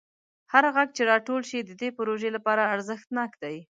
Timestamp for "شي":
1.49-1.59